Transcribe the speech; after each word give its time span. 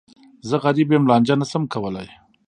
زه 0.47 0.55
غریب 0.63 0.89
یم، 0.95 1.03
لانجه 1.09 1.35
نه 1.41 1.45
شم 1.51 1.63
کولای. 1.73 2.07